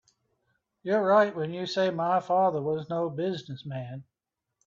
You're 0.81 1.03
right 1.05 1.35
when 1.35 1.53
you 1.53 1.67
say 1.67 1.91
my 1.91 2.19
father 2.21 2.59
was 2.59 2.89
no 2.89 3.07
business 3.07 3.67
man. 3.67 4.03